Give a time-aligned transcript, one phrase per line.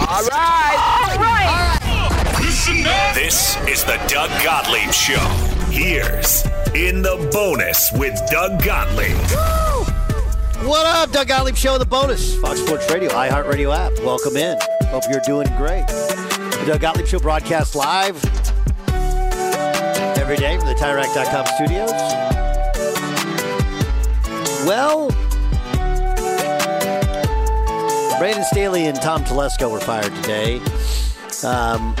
[0.00, 1.08] All right.
[1.10, 3.14] All right.
[3.14, 5.18] This is the Doug Gottlieb Show.
[5.70, 9.16] Here's In the Bonus with Doug Gottlieb.
[10.66, 12.36] What up, Doug Gottlieb Show, the bonus.
[12.40, 13.92] Fox Sports Radio, iHeartRadio app.
[14.04, 14.56] Welcome in.
[14.86, 15.86] Hope you're doing great.
[15.88, 18.16] The Doug Gottlieb Show broadcast live
[20.18, 21.90] every day from the TireRack.com studios.
[24.66, 25.10] Well,
[28.18, 30.60] Brandon Staley and Tom Telesco were fired today.
[31.44, 31.94] Um,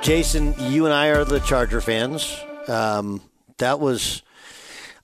[0.00, 2.38] Jason, you and I are the Charger fans.
[2.68, 3.20] Um,
[3.58, 4.22] that was.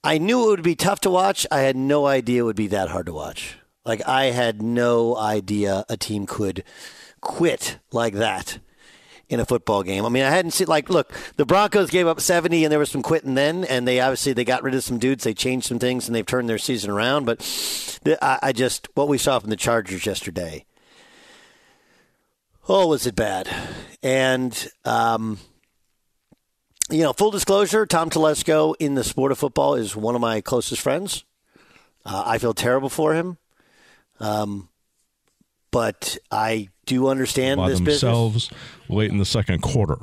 [0.05, 1.49] I knew it would be tough to watch.
[1.51, 3.57] I had no idea it would be that hard to watch.
[3.85, 6.63] Like, I had no idea a team could
[7.21, 8.61] quit like that
[9.33, 10.05] in a football game.
[10.05, 12.91] I mean, I hadn't seen like look, the Broncos gave up 70 and there was
[12.91, 15.79] some quitting then and they obviously they got rid of some dudes, they changed some
[15.79, 17.41] things and they've turned their season around, but
[18.21, 20.67] I, I just what we saw from the Chargers yesterday.
[22.69, 23.49] Oh, was it bad?
[24.03, 25.39] And um
[26.91, 30.43] you know, full disclosure, Tom Telesco in the sport of football is one of my
[30.43, 31.25] closest friends.
[32.05, 33.39] Uh, I feel terrible for him.
[34.21, 34.69] Um,
[35.73, 38.61] but I do understand by this themselves business.
[38.89, 39.97] late in the second quarter.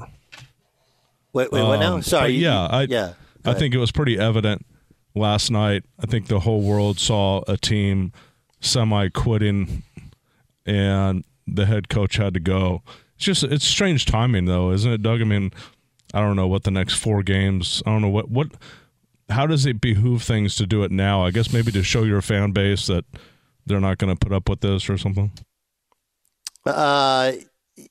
[1.31, 1.95] Wait, wait, what now?
[1.95, 2.31] Um, Sorry.
[2.33, 3.13] you- yeah, I, yeah.
[3.45, 4.65] I think it was pretty evident
[5.15, 5.83] last night.
[5.99, 8.11] I think the whole world saw a team
[8.59, 9.83] semi quitting,
[10.65, 12.81] and the head coach had to go.
[13.15, 15.21] It's just it's strange timing though, isn't it, Doug?
[15.21, 15.51] I mean,
[16.13, 17.81] I don't know what the next four games.
[17.85, 18.47] I don't know what what.
[19.29, 21.23] How does it behoove things to do it now?
[21.23, 23.05] I guess maybe to show your fan base that
[23.67, 25.31] they're not going to put up with this or something.
[26.69, 27.31] Uh,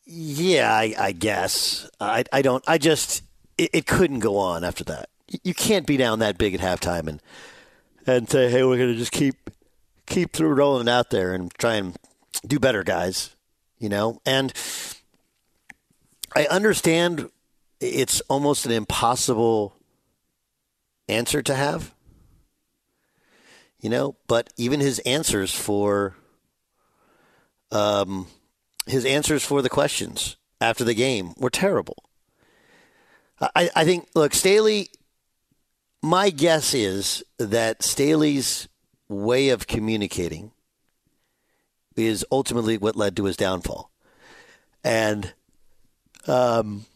[0.04, 1.88] yeah, I, I guess.
[2.00, 2.62] I, I don't.
[2.66, 3.22] I just
[3.56, 5.08] it, it couldn't go on after that.
[5.44, 7.22] You- can't be down that big at halftime and
[8.06, 9.50] and say, "Hey, we're to just keep
[10.06, 11.96] keep through rolling out there and try and
[12.46, 13.34] do better, guys."
[13.78, 14.52] You know, and
[16.34, 17.30] I understand
[17.80, 19.74] it's almost an impossible
[21.08, 21.94] answer to have.
[23.80, 26.16] You know, but even his answers for
[27.70, 28.26] um,
[28.88, 32.04] his answers for the questions after the game were terrible.
[33.40, 34.88] I, I think, look, Staley,
[36.02, 38.68] my guess is that Staley's
[39.08, 40.50] way of communicating
[41.96, 43.90] is ultimately what led to his downfall.
[44.84, 45.34] And,
[46.26, 46.86] um,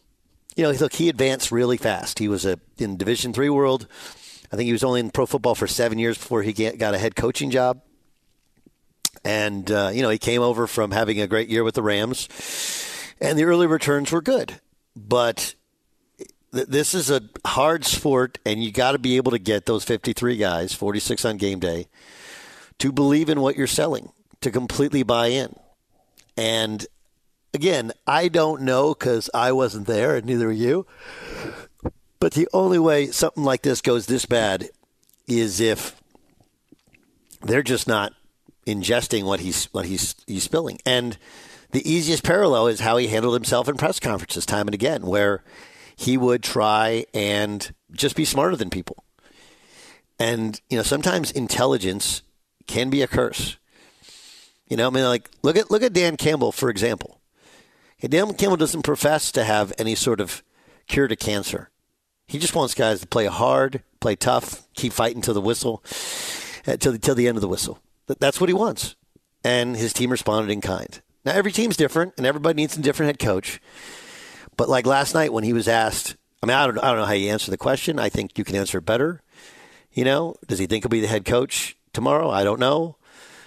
[0.56, 2.18] you know, look, he advanced really fast.
[2.18, 3.86] He was a, in Division three world.
[4.52, 6.94] I think he was only in pro football for seven years before he get, got
[6.94, 7.80] a head coaching job.
[9.24, 12.28] And, uh, you know, he came over from having a great year with the Rams,
[13.20, 14.60] and the early returns were good.
[14.96, 15.54] But
[16.52, 19.84] th- this is a hard sport, and you got to be able to get those
[19.84, 21.86] 53 guys, 46 on game day,
[22.78, 25.54] to believe in what you're selling, to completely buy in.
[26.36, 26.84] And
[27.54, 30.86] again, I don't know because I wasn't there, and neither are you.
[32.18, 34.70] But the only way something like this goes this bad
[35.26, 36.00] is if
[37.40, 38.12] they're just not
[38.66, 40.78] ingesting what he's what he's he's spilling.
[40.84, 41.18] And
[41.70, 45.42] the easiest parallel is how he handled himself in press conferences time and again, where
[45.96, 49.04] he would try and just be smarter than people.
[50.18, 52.22] And you know, sometimes intelligence
[52.66, 53.56] can be a curse.
[54.68, 57.20] You know, I mean, like look at look at Dan Campbell for example.
[58.00, 60.42] Dan Campbell doesn't profess to have any sort of
[60.88, 61.70] cure to cancer.
[62.26, 65.84] He just wants guys to play hard, play tough, keep fighting till the whistle,
[66.66, 67.78] uh, till, till the end of the whistle.
[68.06, 68.96] That's what he wants.
[69.44, 71.00] And his team responded in kind.
[71.24, 73.60] Now, every team's different, and everybody needs a different head coach.
[74.56, 77.06] But like last night when he was asked, I mean, I don't, I don't know
[77.06, 77.98] how you answer the question.
[77.98, 79.22] I think you can answer it better.
[79.92, 82.30] You know, does he think he'll be the head coach tomorrow?
[82.30, 82.96] I don't know.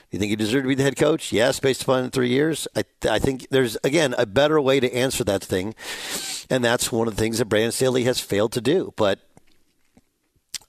[0.10, 1.34] Do you think he deserves to be the head coach?
[1.34, 2.68] Yes, based upon three years.
[2.76, 5.76] I, I think there's, again, a better way to answer that thing.
[6.50, 8.94] And that's one of the things that Brandon Staley has failed to do.
[8.96, 9.20] But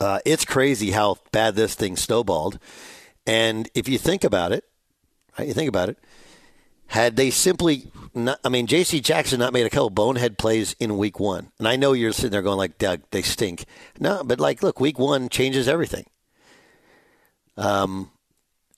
[0.01, 2.59] uh, it's crazy how bad this thing snowballed.
[3.27, 4.65] And if you think about it,
[5.39, 5.99] right, you think about it,
[6.89, 9.01] had they simply not, I mean, J.C.
[9.01, 11.51] Jackson not made a couple bonehead plays in week one.
[11.59, 13.65] And I know you're sitting there going like, Doug, they stink.
[13.99, 16.07] No, but like, look, week one changes everything.
[17.57, 18.13] Um,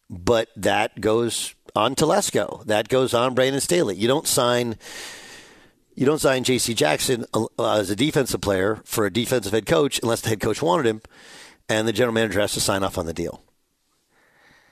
[0.08, 2.64] but that goes on Telesco.
[2.64, 3.96] That goes on Brandon Staley.
[3.96, 4.76] You don't sign
[5.98, 6.74] you don't sign J.C.
[6.74, 10.62] Jackson uh, as a defensive player for a defensive head coach unless the head coach
[10.62, 11.02] wanted him,
[11.68, 13.42] and the general manager has to sign off on the deal.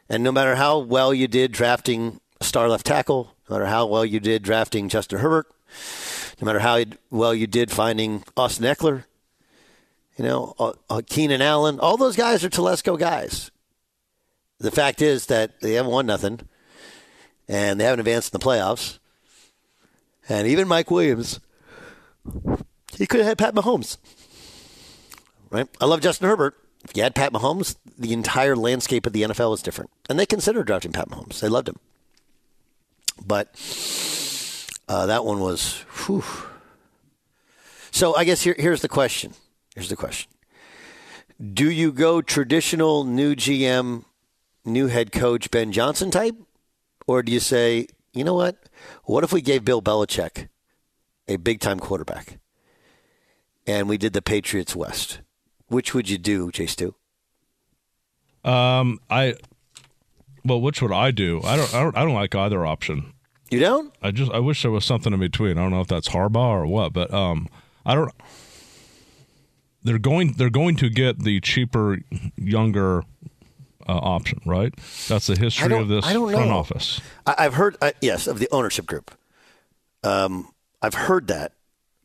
[0.09, 3.87] And no matter how well you did drafting a star left tackle, no matter how
[3.87, 5.47] well you did drafting Justin Herbert,
[6.41, 9.05] no matter how well you did finding Austin Ekeler,
[10.17, 13.51] you know, uh, uh, Keenan Allen, all those guys are Telesco guys.
[14.59, 16.41] The fact is that they haven't won nothing,
[17.49, 18.99] and they haven't advanced in the playoffs.
[20.29, 21.41] And even Mike Williams,
[22.97, 23.99] he could have had Pat Mahomes.
[25.51, 25.69] Right?
[25.81, 26.57] I love Justin Herbert.
[26.89, 29.91] If you had Pat Mahomes, the entire landscape of the NFL is different.
[30.09, 31.41] And they considered drafting Pat Mahomes.
[31.41, 31.79] They loved him.
[33.25, 33.49] But
[34.89, 36.25] uh, that one was, whew.
[37.91, 39.33] So I guess here, here's the question.
[39.75, 40.31] Here's the question.
[41.53, 44.05] Do you go traditional new GM,
[44.65, 46.37] new head coach Ben Johnson type?
[47.07, 48.57] Or do you say, you know what?
[49.05, 50.49] What if we gave Bill Belichick
[51.27, 52.39] a big time quarterback
[53.67, 55.21] and we did the Patriots West?
[55.69, 56.95] Which would you do, J Stu?
[58.45, 59.35] Um, I
[60.47, 61.41] well, which would I do?
[61.45, 63.13] I don't, I don't, I don't like either option.
[63.51, 63.95] You don't?
[64.03, 65.59] I just, I wish there was something in between.
[65.59, 67.49] I don't know if that's Harbaugh or what, but um,
[67.85, 68.13] I don't.
[69.83, 71.99] They're going, they're going to get the cheaper,
[72.37, 73.03] younger
[73.89, 74.75] uh, option, right?
[75.09, 76.57] That's the history of this front know.
[76.57, 77.01] office.
[77.25, 79.13] I, have heard, uh, yes, of the ownership group.
[80.03, 80.49] Um,
[80.83, 81.53] I've heard that,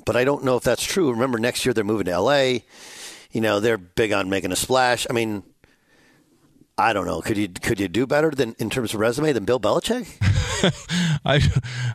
[0.05, 1.11] but I don't know if that's true.
[1.11, 2.65] Remember, next year they're moving to L.A.
[3.31, 5.07] You know, they're big on making a splash.
[5.09, 5.43] I mean,
[6.77, 7.21] I don't know.
[7.21, 10.07] Could you could you do better than in terms of resume than Bill Belichick?
[11.25, 11.41] I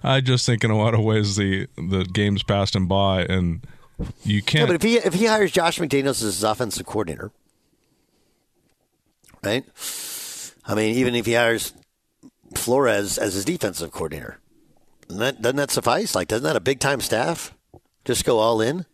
[0.03, 3.67] I just think in a lot of ways the the game's passed him by, and
[4.23, 4.63] you can't.
[4.63, 7.31] Yeah, but if he if he hires Josh McDaniels as his offensive coordinator,
[9.43, 9.65] right?
[10.65, 11.73] I mean, even if he hires
[12.55, 14.39] Flores as his defensive coordinator,
[15.09, 16.15] doesn't that, doesn't that suffice?
[16.15, 17.55] Like, doesn't that a big time staff
[18.05, 18.85] just go all in?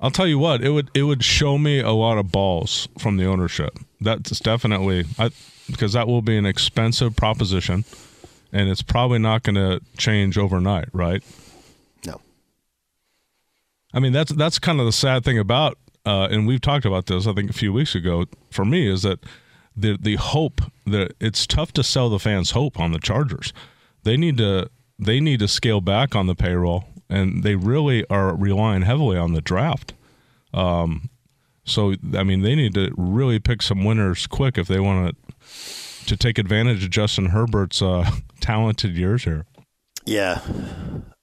[0.00, 3.16] I'll tell you what, it would it would show me a lot of balls from
[3.16, 3.78] the ownership.
[4.00, 5.30] That's definitely I,
[5.68, 7.84] because that will be an expensive proposition,
[8.52, 11.22] and it's probably not going to change overnight, right?
[12.06, 12.20] No.
[13.92, 17.06] I mean that's that's kind of the sad thing about, uh, and we've talked about
[17.06, 18.26] this I think a few weeks ago.
[18.50, 19.18] For me, is that
[19.76, 23.52] the the hope that it's tough to sell the fans hope on the Chargers.
[24.04, 28.34] They need to they need to scale back on the payroll, and they really are
[28.34, 29.94] relying heavily on the draft.
[30.58, 31.10] Um,
[31.64, 36.06] so I mean, they need to really pick some winners quick if they want to
[36.06, 38.10] to take advantage of Justin Herbert's uh,
[38.40, 39.44] talented years here.
[40.06, 40.40] Yeah.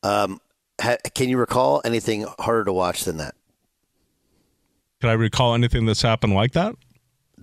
[0.04, 0.39] Um,
[0.80, 3.34] ha- can you recall anything harder to watch than that?
[5.01, 6.75] Can I recall anything that's happened like that?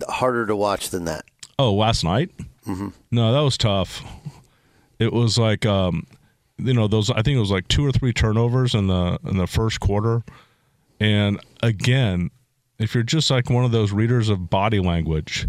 [0.09, 1.23] harder to watch than that?
[1.59, 2.31] Oh, last night?
[2.65, 2.89] Mm-hmm.
[3.11, 4.01] No, that was tough.
[4.99, 6.07] It was like, um,
[6.57, 7.09] you know, those.
[7.09, 10.23] I think it was like two or three turnovers in the in the first quarter,
[10.99, 12.29] and again,
[12.77, 15.47] if you're just like one of those readers of body language,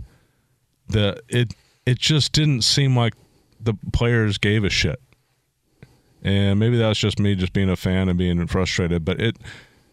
[0.89, 1.53] the it
[1.85, 3.15] it just didn't seem like
[3.61, 5.01] the players gave a shit.
[6.23, 9.37] And maybe that's just me just being a fan and being frustrated, but it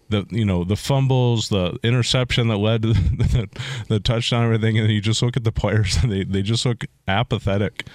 [0.10, 2.94] the you know the fumbles, the interception that led to the,
[3.54, 6.66] the, the touchdown, everything, and you just look at the players and they, they just
[6.66, 7.88] look apathetic,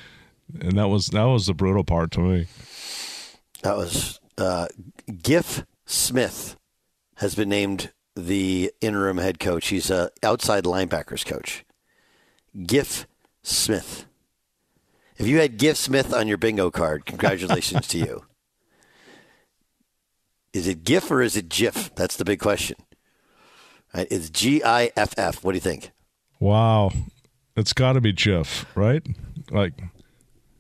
[0.61, 2.47] and that was that was the brutal part to me.
[3.63, 4.69] That was uh,
[5.23, 6.57] Giff Smith
[7.17, 9.69] has been named the interim head coach.
[9.69, 11.65] He's a outside linebackers coach.
[12.67, 13.07] Giff
[13.43, 14.07] Smith.
[15.19, 18.25] If you had Giff Smith on your bingo card, congratulations to you.
[20.53, 21.95] Is it GIF or is it GIF?
[21.95, 22.77] That's the big question.
[23.95, 25.45] Right, it's G I F F.
[25.45, 25.91] What do you think?
[26.41, 26.93] Wow.
[27.57, 29.07] It's got to be Jeff, right?
[29.51, 29.73] Like,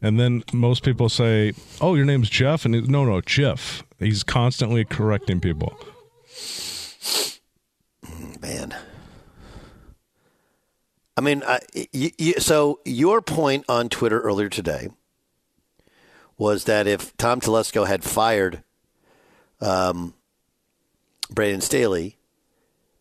[0.00, 3.82] and then most people say, "Oh, your name's Jeff," and no, no, Jeff.
[3.98, 5.78] He's constantly correcting people.
[8.40, 8.74] Man,
[11.16, 11.60] I mean, I,
[11.94, 14.88] y- y- so your point on Twitter earlier today
[16.36, 18.62] was that if Tom Telesco had fired
[19.60, 20.12] um,
[21.30, 22.18] Brandon Staley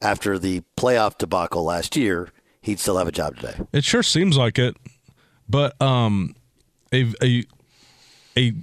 [0.01, 2.29] after the playoff debacle last year,
[2.61, 3.55] he'd still have a job today.
[3.73, 4.77] It sure seems like it,
[5.49, 6.35] but um,
[6.93, 7.43] a a
[8.37, 8.53] a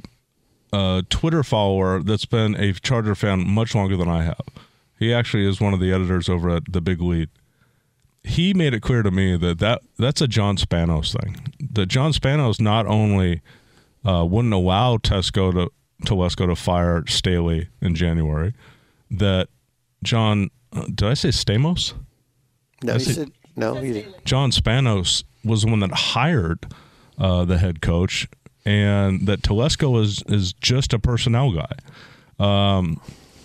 [0.73, 4.41] uh, Twitter follower that's been a Charger fan much longer than I have.
[5.03, 7.29] He actually is one of the editors over at the Big Lead.
[8.23, 11.53] He made it clear to me that, that that's a John Spanos thing.
[11.73, 13.43] That John Spanos not only
[14.07, 15.73] uh, wouldn't allow Tesco to
[16.07, 18.55] Telesco to fire Staley in January,
[19.11, 19.49] that
[20.05, 21.95] John uh, did I say Stamos?
[22.85, 23.75] No, he said no.
[23.75, 24.25] He didn't.
[24.25, 26.65] John Spanos was the one that hired
[27.19, 28.29] uh, the head coach,
[28.65, 31.75] and that Telesco is is just a personnel guy.
[32.39, 33.01] Um,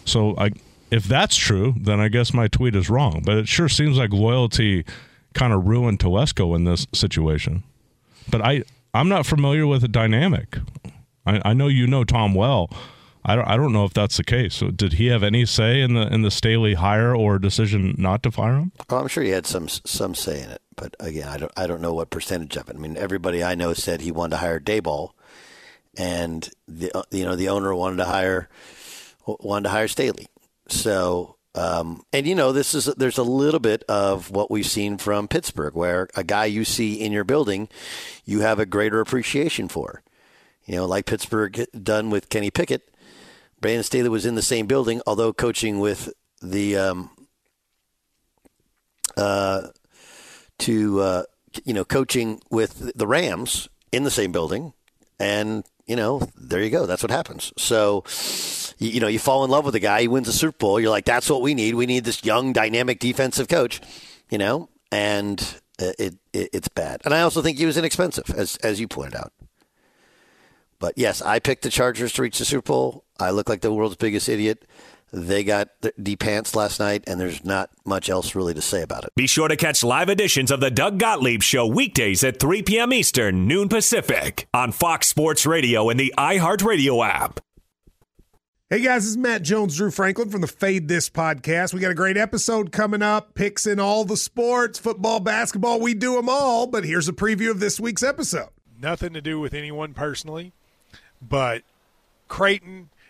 [0.06, 0.52] so I,
[0.92, 3.22] if that's true, then I guess my tweet is wrong.
[3.26, 4.86] But it sure seems like loyalty
[5.34, 7.64] kind of ruined Telesco in this situation.
[8.30, 8.64] But I
[8.94, 10.58] I'm not familiar with the dynamic.
[11.26, 12.70] I, I know you know Tom well.
[13.30, 14.56] I don't, I don't know if that's the case.
[14.56, 18.24] So did he have any say in the in the Staley hire or decision not
[18.24, 18.72] to fire him?
[18.90, 21.68] Oh, I'm sure he had some some say in it, but again, I don't I
[21.68, 22.78] don't know what percentage of it.
[22.78, 25.12] I mean, everybody I know said he wanted to hire Daboll,
[25.98, 28.48] and the you know the owner wanted to hire
[29.26, 30.28] wanted to hire Staley.
[30.70, 34.98] So, um, and you know, this is there's a little bit of what we've seen
[34.98, 37.70] from Pittsburgh, where a guy you see in your building,
[38.26, 40.04] you have a greater appreciation for.
[40.66, 42.90] You know, like Pittsburgh done with Kenny Pickett.
[43.60, 47.10] Brandon Staley was in the same building, although coaching with the um,
[49.16, 49.68] uh,
[50.60, 51.24] to uh,
[51.66, 54.74] you know coaching with the Rams in the same building,
[55.20, 56.86] and you know there you go.
[56.86, 57.54] That's what happens.
[57.58, 58.04] So
[58.78, 60.02] you, you know you fall in love with a guy.
[60.02, 60.80] He wins a Super Bowl.
[60.80, 61.76] You're like, that's what we need.
[61.76, 63.82] We need this young, dynamic defensive coach.
[64.30, 65.40] You know, and
[65.82, 67.02] uh, it, it it's bad.
[67.06, 69.32] And I also think he was inexpensive, as as you pointed out.
[70.80, 73.04] But yes, I picked the Chargers to reach the Super Bowl.
[73.20, 74.66] I look like the world's biggest idiot.
[75.12, 79.06] They got the pants last night, and there's not much else really to say about
[79.06, 79.12] it.
[79.16, 82.92] Be sure to catch live editions of the Doug Gottlieb Show weekdays at 3 p.m.
[82.92, 87.40] Eastern, noon Pacific, on Fox Sports Radio and the iHeartRadio app.
[88.70, 91.74] Hey guys, this is Matt Jones, Drew Franklin from the Fade This podcast.
[91.74, 93.34] We got a great episode coming up.
[93.34, 96.68] Picks in all the sports, football, basketball, we do them all.
[96.68, 98.50] But here's a preview of this week's episode.
[98.78, 100.52] Nothing to do with anyone personally,
[101.22, 101.64] but
[102.28, 102.90] Creighton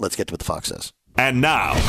[0.00, 0.92] Let's get to what the Fox says.
[1.16, 1.74] And now,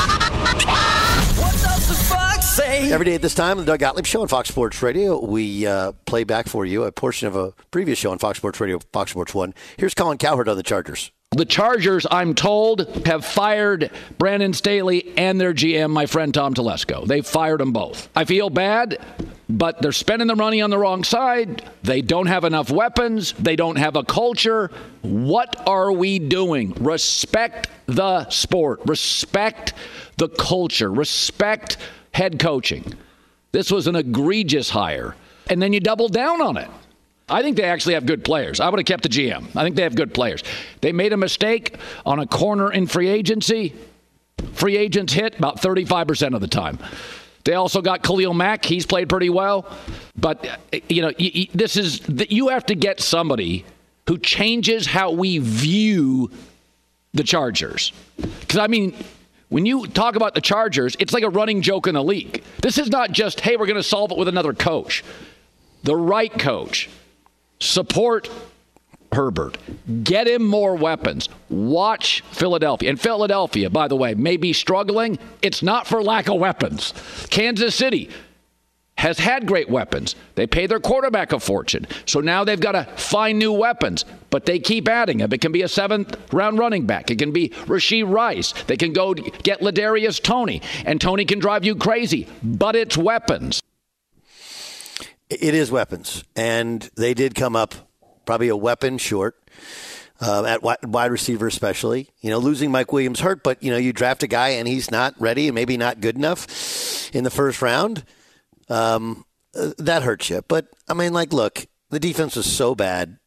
[1.35, 2.91] What does the Fox say?
[2.91, 5.65] Every day at this time, on the Doug Gottlieb Show on Fox Sports Radio, we
[5.65, 8.79] uh, play back for you a portion of a previous show on Fox Sports Radio,
[8.93, 9.53] Fox Sports 1.
[9.77, 11.11] Here's Colin Cowherd on the Chargers.
[11.35, 17.05] The Chargers, I'm told, have fired Brandon Staley and their GM, my friend Tom Telesco.
[17.05, 18.07] They fired them both.
[18.15, 18.99] I feel bad,
[19.49, 21.69] but they're spending the money on the wrong side.
[21.83, 23.33] They don't have enough weapons.
[23.33, 24.71] They don't have a culture.
[25.01, 26.71] What are we doing?
[26.75, 29.73] Respect the sport, respect
[30.15, 31.75] the culture, respect
[32.13, 32.93] head coaching.
[33.51, 35.17] This was an egregious hire.
[35.49, 36.69] And then you double down on it.
[37.27, 38.59] I think they actually have good players.
[38.59, 39.47] I would have kept the GM.
[39.55, 40.43] I think they have good players.
[40.81, 43.73] They made a mistake on a corner in free agency.
[44.53, 46.77] Free agents hit about 35% of the time.
[47.43, 48.65] They also got Khalil Mack.
[48.65, 49.71] He's played pretty well.
[50.15, 51.11] But, you know,
[51.53, 53.65] this is, you have to get somebody
[54.07, 56.31] who changes how we view
[57.13, 57.91] the Chargers.
[58.17, 58.95] Because, I mean,
[59.49, 62.43] when you talk about the Chargers, it's like a running joke in the league.
[62.61, 65.03] This is not just, hey, we're going to solve it with another coach.
[65.83, 66.89] The right coach
[67.59, 68.29] support
[69.11, 69.57] Herbert.
[70.03, 71.29] Get him more weapons.
[71.49, 72.89] Watch Philadelphia.
[72.89, 75.17] And Philadelphia, by the way, may be struggling.
[75.41, 76.93] It's not for lack of weapons.
[77.29, 78.09] Kansas City
[78.97, 80.15] has had great weapons.
[80.35, 81.85] They pay their quarterback a fortune.
[82.05, 85.31] So now they've got to find new weapons, but they keep adding them.
[85.33, 87.11] It can be a seventh round running back.
[87.11, 88.53] It can be Rashee Rice.
[88.63, 93.61] They can go get Ladarius Toney, and Toney can drive you crazy, but it's weapons.
[95.29, 97.73] It is weapons, and they did come up
[98.25, 99.35] probably a weapon short
[100.21, 102.09] uh, at wide receiver, especially.
[102.21, 104.91] You know, losing Mike Williams hurt, but you know, you draft a guy and he's
[104.91, 108.05] not ready and maybe not good enough in the first round.
[108.69, 110.43] Um, uh, that hurts you.
[110.47, 113.17] But I mean, like, look, the defense was so bad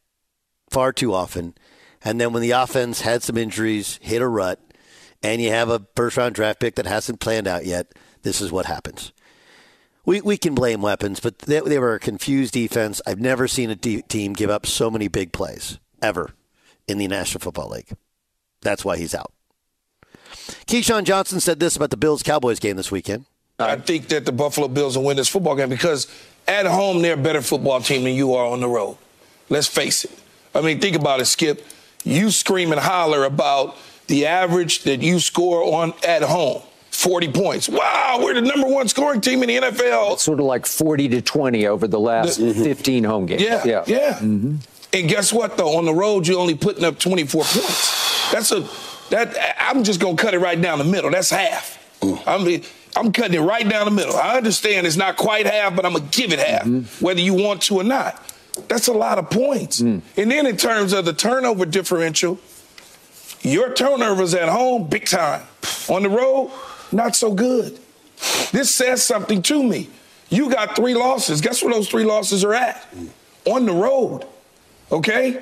[0.69, 1.53] far too often,
[2.03, 4.61] and then when the offense had some injuries, hit a rut,
[5.21, 7.87] and you have a first round draft pick that hasn't planned out yet,
[8.21, 9.11] this is what happens
[10.09, 12.99] we, we can blame weapons, but they, they were a confused defense.
[13.05, 16.31] I've never seen a de- team give up so many big plays ever
[16.87, 17.91] in the National Football League.
[18.61, 19.31] That's why he's out.
[20.65, 23.25] Keyshawn Johnson said this about the Bills Cowboys game this weekend.
[23.59, 26.07] I think that the Buffalo Bills will win this football game because
[26.47, 28.97] at home they're a better football team than you are on the road.
[29.47, 30.19] Let's face it.
[30.55, 31.63] I mean, think about it, Skip.
[32.03, 36.63] You scream and holler about the average that you score on at home.
[36.99, 37.69] 40 points.
[37.69, 40.13] Wow, we're the number one scoring team in the NFL.
[40.13, 43.41] It's sort of like 40 to 20 over the last the, 15 home games.
[43.41, 43.83] Yeah, yeah.
[43.87, 44.13] yeah.
[44.15, 44.55] Mm-hmm.
[44.91, 45.77] And guess what, though?
[45.77, 48.31] On the road, you're only putting up 24 points.
[48.31, 48.67] That's a,
[49.11, 51.09] that, I'm just going to cut it right down the middle.
[51.09, 51.77] That's half.
[52.01, 52.21] Mm.
[52.27, 52.63] I'm,
[52.97, 54.17] I'm cutting it right down the middle.
[54.17, 57.05] I understand it's not quite half, but I'm going to give it half, mm-hmm.
[57.05, 58.21] whether you want to or not.
[58.67, 59.81] That's a lot of points.
[59.81, 60.01] Mm.
[60.17, 62.39] And then in terms of the turnover differential,
[63.41, 65.43] your turnovers at home, big time.
[65.87, 66.51] On the road,
[66.91, 67.79] not so good.
[68.51, 69.89] This says something to me.
[70.29, 71.41] You got three losses.
[71.41, 72.85] Guess where those three losses are at?
[73.45, 74.25] On the road.
[74.91, 75.41] Okay?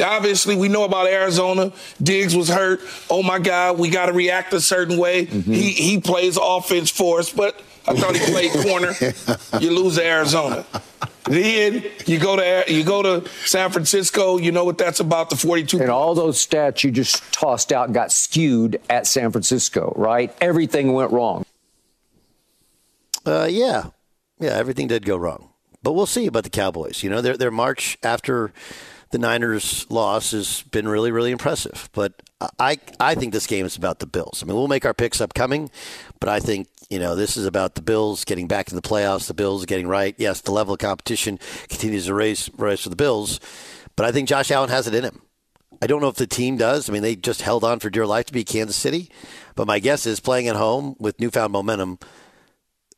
[0.00, 1.72] Obviously, we know about Arizona.
[2.02, 2.80] Diggs was hurt.
[3.08, 5.26] Oh my God, we got to react a certain way.
[5.26, 5.52] Mm-hmm.
[5.52, 8.94] He he plays offense for us, but I thought he played corner.
[9.60, 10.64] you lose to Arizona.
[11.24, 14.38] Then you go to you go to San Francisco.
[14.38, 15.30] You know what that's about.
[15.30, 15.80] The 42.
[15.80, 20.34] And all those stats you just tossed out got skewed at San Francisco, right?
[20.40, 21.44] Everything went wrong.
[23.26, 23.90] Uh, yeah,
[24.40, 25.50] yeah, everything did go wrong.
[25.82, 27.02] But we'll see about the Cowboys.
[27.02, 28.52] You know, their their march after
[29.10, 31.88] the Niners' loss has been really, really impressive.
[31.92, 32.22] But
[32.58, 34.42] I, I think this game is about the Bills.
[34.42, 35.70] I mean, we'll make our picks upcoming,
[36.20, 39.26] but I think you know this is about the Bills getting back to the playoffs.
[39.26, 40.14] The Bills getting right.
[40.18, 43.40] Yes, the level of competition continues to raise, rise for the Bills,
[43.96, 45.22] but I think Josh Allen has it in him.
[45.80, 46.90] I don't know if the team does.
[46.90, 49.10] I mean, they just held on for dear life to beat Kansas City,
[49.54, 51.98] but my guess is playing at home with newfound momentum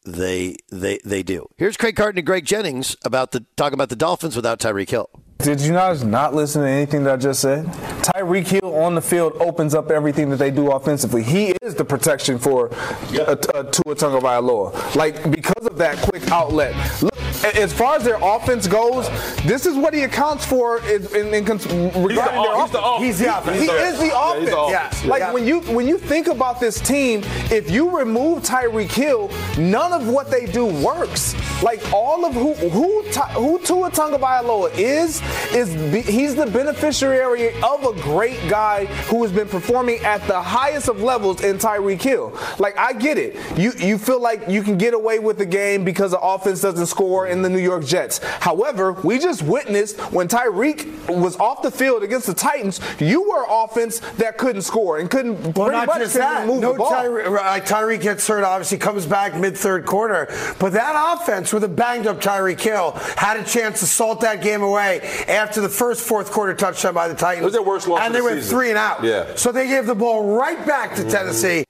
[0.04, 1.46] they they they do.
[1.56, 5.10] Here's Craig Carton and Greg Jennings about the talking about the Dolphins without Tyreek Hill.
[5.42, 7.64] Did you guys not listen to anything that I just said?
[8.02, 11.22] Tyreek Hill on the field opens up everything that they do offensively.
[11.22, 12.68] He is the protection for
[13.10, 13.26] yep.
[13.26, 14.94] a, a Tua Tagovailoa.
[14.96, 15.14] Like
[15.50, 16.74] because of that quick outlet.
[17.02, 17.10] Look,
[17.56, 19.08] as far as their offense goes,
[19.44, 23.34] this is what he accounts for in, in, in cons- regarding their off- he's the
[23.38, 23.56] offense.
[23.58, 23.60] offense.
[23.60, 23.60] He's the offense.
[23.60, 24.40] He Yeah, is the offense.
[24.40, 25.04] he's the offense.
[25.06, 25.32] Like Yeah.
[25.32, 30.06] when you when you think about this team, if you remove Tyreek Hill, none of
[30.08, 31.34] what they do works.
[31.62, 35.22] Like all of who who Ty- who Tua Tagovailoa is
[35.54, 40.40] is be, he's the beneficiary of a great guy who has been performing at the
[40.40, 42.36] highest of levels in Tyreek Hill.
[42.58, 43.36] Like I get it.
[43.58, 46.86] You you feel like you can get away with the game because the offense doesn't
[46.86, 48.18] score in the New York Jets.
[48.22, 53.44] However, we just witnessed when Tyreek was off the field against the Titans, you were
[53.48, 56.46] offense that couldn't score and couldn't Well, pretty not much just couldn't that.
[56.46, 56.92] move no the ball.
[56.92, 60.28] Tyreek, like Tyreek gets hurt, obviously comes back mid third quarter.
[60.58, 64.42] But that offense with a banged up Tyreek Hill had a chance to salt that
[64.42, 67.42] game away after the first fourth quarter touchdown by the Titans.
[67.42, 68.56] It was their worst loss and of they the went season.
[68.56, 69.02] three and out.
[69.02, 69.34] Yeah.
[69.34, 71.10] So they gave the ball right back to mm-hmm.
[71.10, 71.64] Tennessee.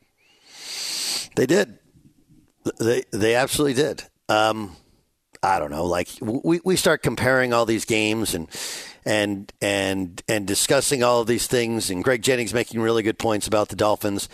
[1.36, 1.79] They did.
[2.78, 4.04] They they absolutely did.
[4.28, 4.76] Um,
[5.42, 5.86] I don't know.
[5.86, 8.48] Like we, we start comparing all these games and
[9.04, 11.90] and and and discussing all of these things.
[11.90, 14.28] And Greg Jennings making really good points about the Dolphins.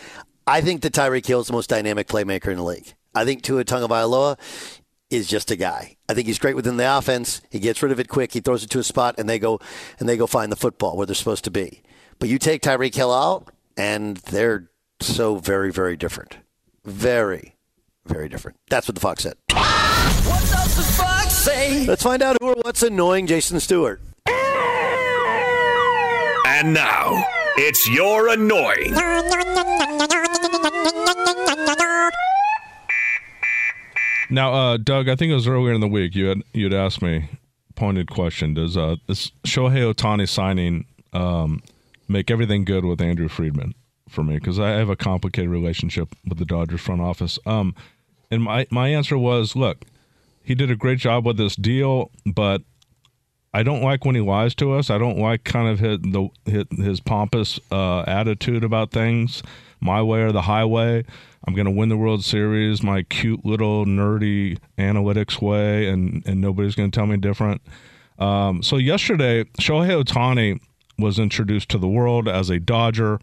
[0.46, 2.94] I think that Tyreek Hill is the most dynamic playmaker in the league.
[3.14, 4.38] I think Tua Tagovailoa
[5.10, 5.96] is just a guy.
[6.08, 7.40] I think he's great within the offense.
[7.50, 8.32] He gets rid of it quick.
[8.32, 9.60] He throws it to a spot, and they go
[9.98, 11.82] and they go find the football where they're supposed to be.
[12.18, 16.38] But you take Tyreek Hill out, and they're so very very different.
[16.84, 17.55] Very,
[18.06, 18.56] very different.
[18.70, 19.34] That's what the Fox said.
[20.26, 21.86] What does the fox say?
[21.86, 24.00] Let's find out who or what's annoying Jason Stewart.
[26.46, 27.24] And now,
[27.56, 28.92] it's your annoying.
[34.28, 37.00] Now, uh, Doug, I think it was earlier in the week you had you'd asked
[37.00, 37.28] me
[37.76, 41.62] pointed question: Does uh, this Shohei Ohtani signing um,
[42.08, 43.74] make everything good with Andrew Friedman
[44.08, 44.34] for me?
[44.34, 47.38] Because I have a complicated relationship with the Dodgers front office.
[47.46, 47.74] Um,
[48.30, 49.84] and my my answer was, look,
[50.42, 52.62] he did a great job with this deal, but
[53.52, 54.90] I don't like when he lies to us.
[54.90, 59.42] I don't like kind of his, the his, his pompous uh, attitude about things,
[59.80, 61.04] my way or the highway.
[61.46, 66.40] I'm going to win the World Series my cute little nerdy analytics way, and and
[66.40, 67.62] nobody's going to tell me different.
[68.18, 70.60] Um, so yesterday, Shohei Ohtani
[70.98, 73.20] was introduced to the world as a Dodger.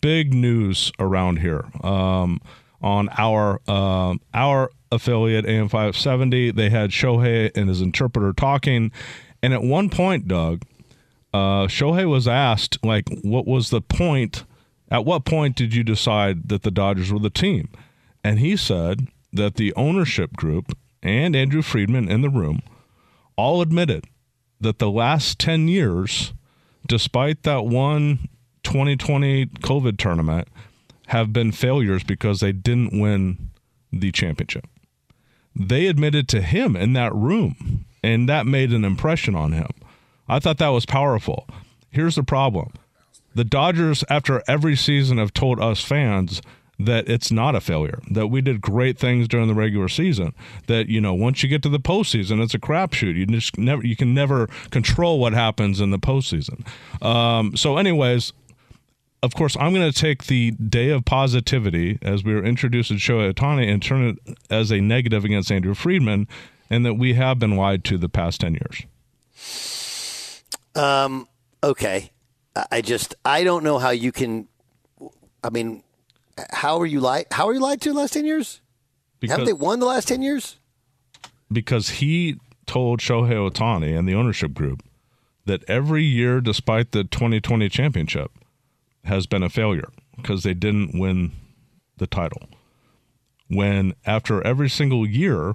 [0.00, 1.66] Big news around here.
[1.82, 2.40] Um,
[2.80, 8.90] on our um our affiliate AM 570, they had Shohei and his interpreter talking,
[9.42, 10.62] and at one point, Doug,
[11.32, 14.44] uh, Shohei was asked like, "What was the point?
[14.90, 17.68] At what point did you decide that the Dodgers were the team?"
[18.24, 22.62] And he said that the ownership group and Andrew Friedman in the room
[23.36, 24.04] all admitted
[24.60, 26.34] that the last 10 years,
[26.86, 28.28] despite that one
[28.62, 30.48] 2020 COVID tournament,
[31.10, 33.50] have been failures because they didn't win
[33.92, 34.64] the championship.
[35.56, 39.70] They admitted to him in that room, and that made an impression on him.
[40.28, 41.48] I thought that was powerful.
[41.90, 42.72] Here's the problem
[43.34, 46.42] the Dodgers, after every season, have told us fans
[46.78, 50.32] that it's not a failure, that we did great things during the regular season,
[50.68, 53.16] that, you know, once you get to the postseason, it's a crapshoot.
[53.16, 56.64] You just never, you can never control what happens in the postseason.
[57.04, 58.32] Um, so, anyways,
[59.22, 62.94] of course, I'm going to take the day of positivity as we were introduced to
[62.94, 66.26] Shohei Ohtani and turn it as a negative against Andrew Friedman,
[66.70, 68.86] and that we have been lied to the past 10 years.
[70.74, 71.28] Um,
[71.62, 72.10] okay.
[72.70, 74.48] I- just I don't know how you can.
[75.42, 75.82] I mean,
[76.50, 77.26] how are you lied?
[77.30, 78.60] How are you lied to the last ten years?
[79.22, 80.56] Haven't they won the last ten years?
[81.52, 84.84] because he told Shohei Ohtani and the ownership group
[85.46, 88.30] that every year, despite the 2020 championship,
[89.04, 91.32] has been a failure because they didn't win
[91.96, 92.48] the title.
[93.48, 95.54] When after every single year,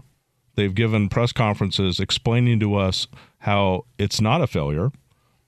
[0.55, 3.07] they've given press conferences explaining to us
[3.39, 4.91] how it's not a failure,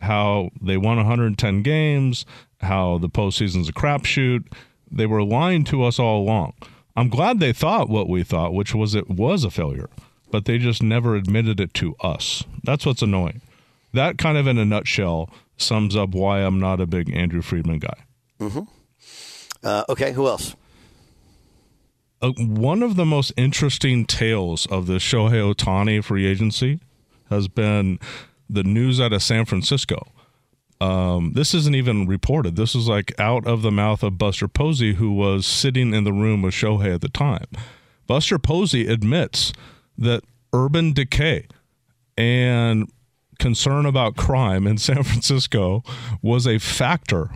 [0.01, 2.25] how they won 110 games,
[2.61, 4.45] how the postseason's a crapshoot.
[4.89, 6.53] They were lying to us all along.
[6.95, 9.89] I'm glad they thought what we thought, which was it was a failure,
[10.31, 12.43] but they just never admitted it to us.
[12.63, 13.41] That's what's annoying.
[13.97, 17.79] That kind of, in a nutshell, sums up why I'm not a big Andrew Friedman
[17.79, 18.05] guy.
[18.39, 18.61] Mm-hmm.
[19.63, 20.55] Uh, okay, who else?
[22.21, 26.79] Uh, one of the most interesting tales of the Shohei Ohtani free agency
[27.31, 27.99] has been
[28.47, 30.07] the news out of San Francisco.
[30.79, 32.55] Um, this isn't even reported.
[32.55, 36.13] This is like out of the mouth of Buster Posey, who was sitting in the
[36.13, 37.47] room with Shohei at the time.
[38.05, 39.53] Buster Posey admits
[39.97, 41.47] that urban decay
[42.15, 42.91] and
[43.37, 45.83] concern about crime in San Francisco
[46.21, 47.31] was a factor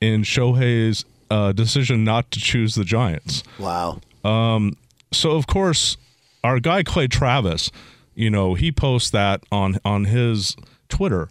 [0.00, 3.42] in Shohei's uh, decision not to choose the Giants.
[3.58, 4.00] Wow.
[4.24, 4.76] Um,
[5.12, 5.96] so of course,
[6.44, 7.70] our guy Clay Travis
[8.16, 10.56] you know, he posts that on on his
[10.88, 11.28] Twitter.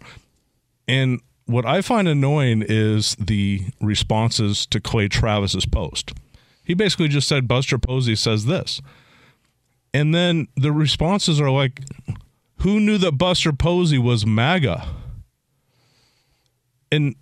[0.88, 6.12] And what I find annoying is the responses to Clay Travis's post.
[6.64, 8.80] He basically just said Buster Posey says this.
[9.92, 11.82] And then the responses are like,
[12.58, 14.86] who knew that Buster Posey was MAGA?
[16.92, 17.14] And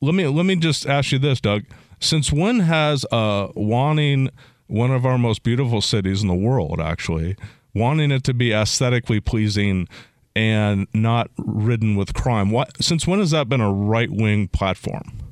[0.00, 1.64] let me let me just ask you this, Doug.
[2.00, 4.30] Since when has uh wanting
[4.66, 7.36] one of our most beautiful cities in the world actually,
[7.74, 9.88] wanting it to be aesthetically pleasing
[10.34, 12.50] and not ridden with crime.
[12.50, 15.22] What since when has that been a right wing platform?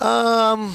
[0.00, 0.74] Um,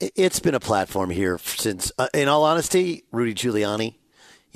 [0.00, 3.94] it- it's been a platform here since, uh, in all honesty, Rudy Giuliani.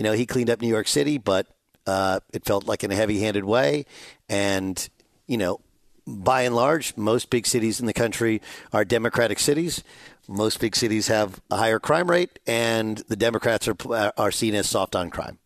[0.01, 1.47] You know, he cleaned up New York City, but
[1.87, 3.85] uh, it felt like in a heavy-handed way.
[4.31, 4.89] And
[5.27, 5.61] you know,
[6.07, 8.41] by and large, most big cities in the country
[8.73, 9.85] are Democratic cities.
[10.27, 13.77] Most big cities have a higher crime rate, and the Democrats are
[14.17, 15.39] are seen as soft on crime.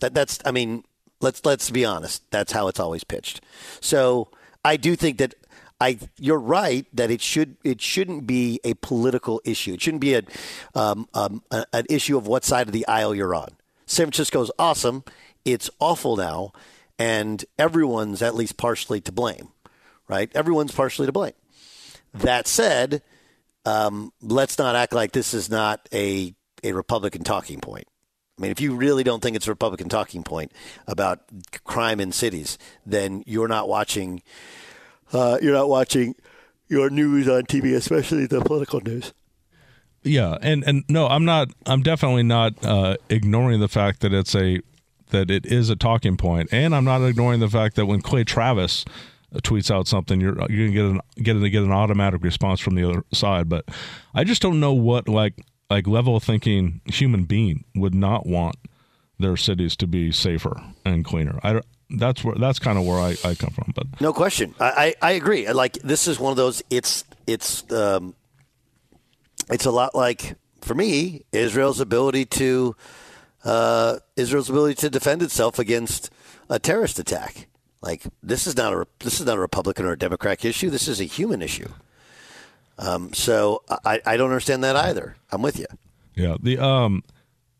[0.00, 0.84] That that's I mean,
[1.22, 2.30] let's let's be honest.
[2.30, 3.40] That's how it's always pitched.
[3.80, 4.28] So
[4.62, 5.32] I do think that
[5.80, 9.72] I you're right that it should it shouldn't be a political issue.
[9.72, 10.22] It shouldn't be a,
[10.74, 13.56] um, um, a an issue of what side of the aisle you're on.
[13.86, 15.04] San Francisco's awesome.
[15.44, 16.52] It's awful now,
[16.98, 19.48] and everyone's at least partially to blame.
[20.08, 20.30] Right?
[20.34, 21.32] Everyone's partially to blame.
[22.14, 23.02] That said,
[23.64, 27.86] um, let's not act like this is not a a Republican talking point.
[28.38, 30.52] I mean, if you really don't think it's a Republican talking point
[30.86, 31.20] about
[31.64, 34.22] crime in cities, then you're not watching.
[35.12, 36.16] Uh, you're not watching
[36.68, 39.12] your news on TV, especially the political news.
[40.06, 41.48] Yeah, and and no, I'm not.
[41.66, 44.60] I'm definitely not uh, ignoring the fact that it's a
[45.10, 48.24] that it is a talking point, and I'm not ignoring the fact that when Clay
[48.24, 48.84] Travis
[49.34, 52.60] uh, tweets out something, you're you're gonna get an get an, get an automatic response
[52.60, 53.48] from the other side.
[53.48, 53.64] But
[54.14, 55.34] I just don't know what like
[55.68, 58.54] like level thinking human being would not want
[59.18, 61.38] their cities to be safer and cleaner.
[61.42, 63.72] I don't- that's where that's kind of where I, I come from.
[63.74, 64.56] But No question.
[64.58, 65.48] I, I, I agree.
[65.52, 66.60] Like this is one of those.
[66.68, 68.16] It's it's um,
[69.50, 72.76] it's a lot like for me Israel's ability to
[73.44, 76.10] uh, Israel's ability to defend itself against
[76.48, 77.46] a terrorist attack.
[77.82, 80.70] Like this is not a this is not a Republican or a Democrat issue.
[80.70, 81.68] This is a human issue.
[82.78, 85.16] Um, so I, I don't understand that either.
[85.30, 85.66] I'm with you.
[86.14, 87.04] Yeah, the um,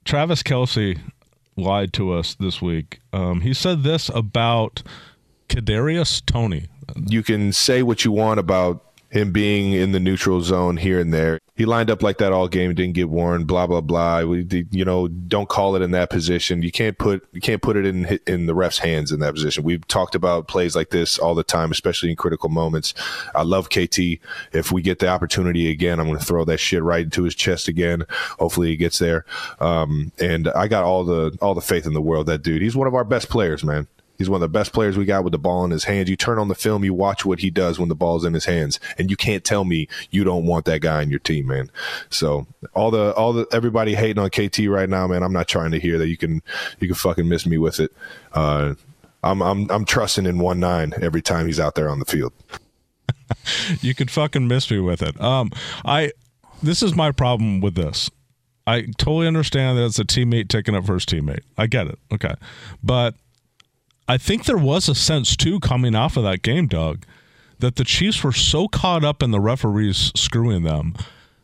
[0.04, 0.98] Travis Kelce
[1.56, 3.00] lied to us this week.
[3.12, 4.82] Um, he said this about
[5.48, 6.66] Kadarius Toney.
[7.06, 11.12] You can say what you want about him being in the neutral zone here and
[11.12, 11.40] there.
[11.54, 13.46] He lined up like that all game, didn't get warned.
[13.46, 14.22] Blah blah blah.
[14.22, 16.62] We, you know, don't call it in that position.
[16.62, 19.64] You can't put you can't put it in in the ref's hands in that position.
[19.64, 22.92] We've talked about plays like this all the time, especially in critical moments.
[23.34, 23.98] I love KT.
[24.52, 27.34] If we get the opportunity again, I'm going to throw that shit right into his
[27.34, 28.04] chest again.
[28.38, 29.24] Hopefully, he gets there.
[29.60, 32.26] Um, and I got all the all the faith in the world.
[32.26, 33.86] That dude, he's one of our best players, man.
[34.18, 36.08] He's one of the best players we got with the ball in his hands.
[36.08, 38.46] You turn on the film, you watch what he does when the ball's in his
[38.46, 41.70] hands, and you can't tell me you don't want that guy in your team, man.
[42.10, 45.22] So all the all the everybody hating on KT right now, man.
[45.22, 46.42] I'm not trying to hear that you can
[46.80, 47.92] you can fucking miss me with it.
[48.32, 48.74] Uh,
[49.22, 52.32] I'm I'm I'm trusting in one nine every time he's out there on the field.
[53.80, 55.20] you could fucking miss me with it.
[55.20, 55.50] Um,
[55.84, 56.12] I
[56.62, 58.10] this is my problem with this.
[58.66, 61.42] I totally understand that it's a teammate taking up for his teammate.
[61.56, 61.98] I get it.
[62.12, 62.34] Okay,
[62.82, 63.14] but
[64.08, 67.04] I think there was a sense too coming off of that game, Doug,
[67.58, 70.94] that the Chiefs were so caught up in the referees screwing them,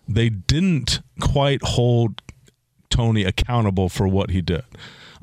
[0.06, 2.20] they didn't quite hold
[2.90, 4.64] Toney accountable for what he did.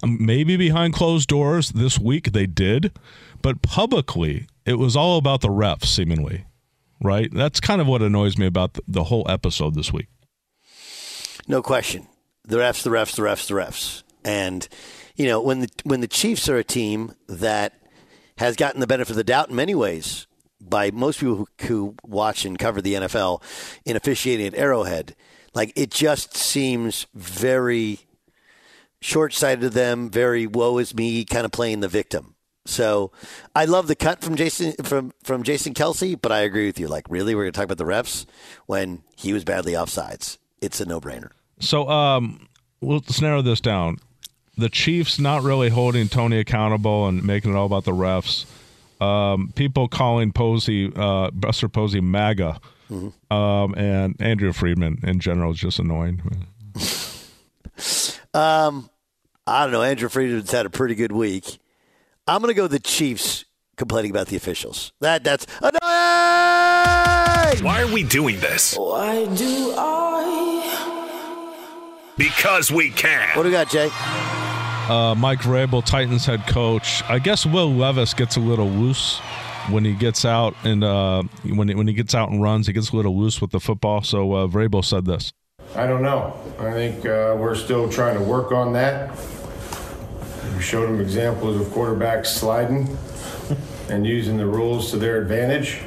[0.02, 2.92] Um, maybe behind closed doors this week they did,
[3.42, 6.46] but publicly it was all about the refs, seemingly.
[7.02, 7.30] Right?
[7.34, 10.08] That's kind of what annoys me about the, the whole episode this week.
[11.48, 12.08] No question.
[12.44, 14.04] The refs, the refs, the refs, the refs.
[14.26, 14.68] And
[15.20, 17.74] you know, when the when the Chiefs are a team that
[18.38, 20.28] has gotten the benefit of the doubt in many ways
[20.62, 23.44] by most people who, who watch and cover the NFL
[23.84, 25.18] in officiating at Arrowhead,
[25.54, 28.00] like it just seems very
[29.02, 32.36] short-sighted to them, very woe is me kind of playing the victim.
[32.66, 33.12] So
[33.54, 36.88] I love the cut from Jason from from Jason Kelce, but I agree with you.
[36.88, 38.26] Like, really, we're going to talk about the refs
[38.68, 40.38] when he was badly offsides.
[40.62, 41.32] It's a no-brainer.
[41.60, 42.48] So, um,
[42.82, 43.98] let's narrow this down.
[44.60, 48.46] The Chiefs not really holding Toney accountable and making it all about the refs.
[49.02, 52.60] Um, people calling Posey, uh, Buster Posey, MAGA,
[53.32, 56.22] um, and Andrew Friedman in general is just annoying.
[58.34, 58.90] Um,
[59.48, 59.82] I don't know.
[59.82, 61.60] Andrew Friedman's had a pretty good week.
[62.28, 63.46] I'm going to go the Chiefs
[63.78, 64.92] complaining about the officials.
[65.00, 65.80] That that's annoying.
[67.64, 68.76] Why are we doing this?
[68.78, 70.46] Why do I?
[72.18, 73.30] Because we can.
[73.38, 73.90] What do we got, Jay?
[74.90, 77.04] Uh, Mike Vrabel, Titans head coach.
[77.08, 79.20] I guess Will Levis gets a little loose
[79.70, 82.74] when he gets out and uh, when he, when he gets out and runs, he
[82.74, 84.02] gets a little loose with the football.
[84.02, 85.32] So uh, Vrabel said this.
[85.76, 86.36] I don't know.
[86.60, 89.16] I think uh, we're still trying to work on that.
[90.56, 92.98] We showed him examples of quarterbacks sliding
[93.90, 95.80] and using the rules to their advantage.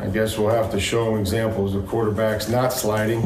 [0.00, 3.22] I guess we'll have to show them examples of quarterbacks not sliding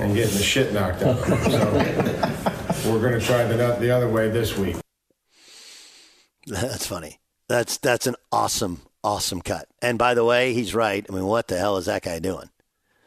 [0.00, 1.18] and getting the shit knocked out.
[1.18, 1.50] of them.
[1.50, 4.76] So we're going to try the, the other way this week.
[6.46, 7.20] That's funny.
[7.48, 9.66] That's that's an awesome, awesome cut.
[9.82, 11.04] And by the way, he's right.
[11.08, 12.48] I mean, what the hell is that guy doing?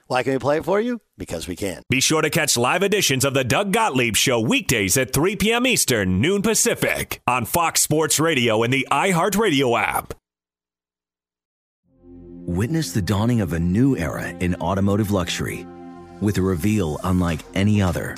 [0.07, 0.99] Why can we play it for you?
[1.17, 1.81] Because we can.
[1.89, 5.65] Be sure to catch live editions of the Doug Gottlieb Show weekdays at 3 p.m.
[5.65, 10.13] Eastern, noon Pacific, on Fox Sports Radio and the iHeartRadio app.
[12.45, 15.65] Witness the dawning of a new era in automotive luxury
[16.19, 18.17] with a reveal unlike any other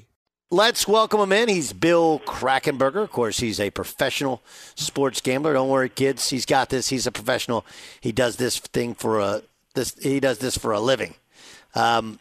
[0.53, 1.47] Let's welcome him in.
[1.47, 3.03] He's Bill Krackomberger.
[3.03, 4.41] Of course, he's a professional
[4.75, 5.53] sports gambler.
[5.53, 6.29] Don't worry, kids.
[6.29, 6.89] He's got this.
[6.89, 7.65] He's a professional.
[8.01, 9.43] He does this thing for a
[9.75, 9.95] this.
[10.01, 11.15] He does this for a living.
[11.73, 12.19] Um,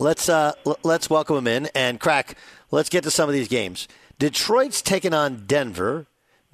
[0.00, 2.36] let's uh, l- let's welcome him in and crack.
[2.72, 3.86] Let's get to some of these games.
[4.18, 6.06] Detroit's taking on Denver.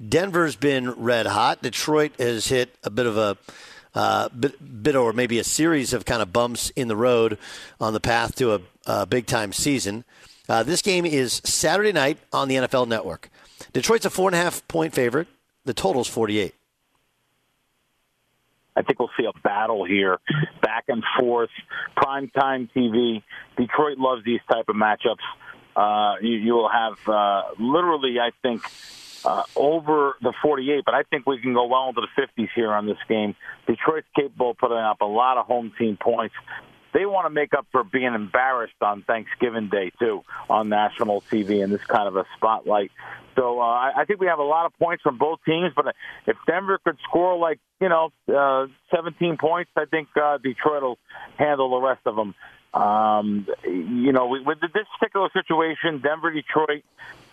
[0.07, 1.63] Denver's been red hot.
[1.63, 3.37] Detroit has hit a bit of a
[3.95, 7.39] uh, bit, bit or maybe a series of kind of bumps in the road
[7.81, 10.03] on the path to a, a big time season.
[10.49, 13.29] Uh, this game is Saturday night on the NFL Network.
[13.73, 15.27] Detroit's a four and a half point favorite.
[15.65, 16.53] The total's 48.
[18.75, 20.19] I think we'll see a battle here,
[20.61, 21.49] back and forth,
[21.95, 23.23] prime time TV.
[23.57, 25.17] Detroit loves these type of matchups.
[25.75, 28.61] Uh, you, you will have uh, literally, I think,
[29.25, 32.71] uh, over the 48, but I think we can go well into the 50s here
[32.71, 33.35] on this game.
[33.65, 36.35] Detroit's capable of putting up a lot of home team points.
[36.97, 41.63] They want to make up for being embarrassed on Thanksgiving Day too on national TV
[41.63, 42.89] in this kind of a spotlight.
[43.35, 45.73] So uh, I, think we have a lot of points from both teams.
[45.75, 45.93] But
[46.25, 50.97] if Denver could score like you know uh, 17 points, I think uh, Detroit will
[51.37, 52.33] handle the rest of them.
[52.77, 56.83] Um, you know, with this particular situation, Denver, Detroit,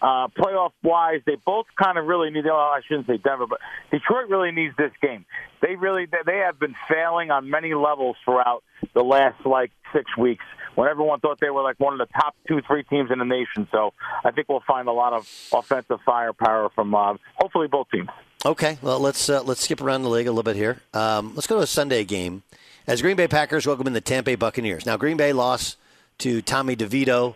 [0.00, 2.46] uh, playoff wise, they both kind of really need.
[2.46, 5.26] Well, I shouldn't say Denver, but Detroit really needs this game.
[5.60, 8.64] They really they have been failing on many levels throughout
[8.94, 10.44] the last like six weeks.
[10.76, 13.24] When everyone thought they were like one of the top two, three teams in the
[13.24, 13.68] nation.
[13.70, 13.92] So
[14.24, 18.08] I think we'll find a lot of offensive firepower from uh, hopefully both teams.
[18.46, 20.80] Okay, well let's uh, let's skip around the league a little bit here.
[20.94, 22.42] Um, let's go to a Sunday game
[22.86, 24.86] as Green Bay Packers welcome in the Tampa Bay Buccaneers.
[24.86, 25.76] Now Green Bay lost
[26.18, 27.34] to Tommy DeVito,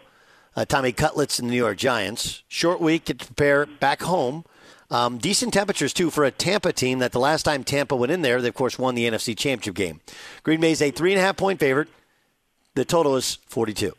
[0.56, 2.42] uh, Tommy Cutlets, and the New York Giants.
[2.48, 4.44] Short week to prepare back home.
[4.90, 8.22] Um, decent temperatures too for a Tampa team that the last time Tampa went in
[8.22, 10.00] there, they of course won the NFC Championship game.
[10.42, 11.88] Green Bay's a three and a half point favorite.
[12.74, 13.92] The total is forty two.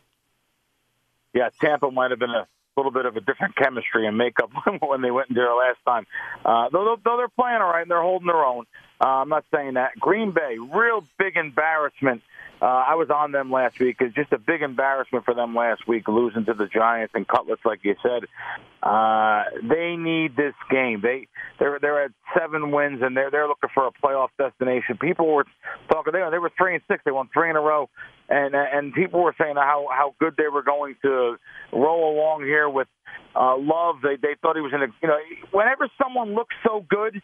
[1.33, 4.49] Yeah, Tampa might have been a little bit of a different chemistry and makeup
[4.81, 6.07] when they went in there last time.
[6.43, 8.65] Uh, though, though they're playing all right and they're holding their own.
[9.01, 9.91] Uh, I'm not saying that.
[9.99, 12.21] Green Bay, real big embarrassment.
[12.61, 13.97] Uh, I was on them last week.
[14.01, 17.61] It's just a big embarrassment for them last week, losing to the Giants and Cutlets,
[17.63, 18.27] like you said.
[18.83, 20.99] Uh, they need this game.
[21.01, 21.27] They
[21.57, 24.97] they're they're at seven wins and they're they're looking for a playoff destination.
[24.99, 25.45] People were
[25.89, 26.11] talking.
[26.11, 27.01] They they were three and six.
[27.05, 27.89] They won three in a row,
[28.27, 31.37] and and people were saying how how good they were going to
[31.71, 32.89] roll along here with
[33.35, 33.97] uh, Love.
[34.03, 35.17] They they thought he was in a you know
[35.51, 37.21] whenever someone looks so good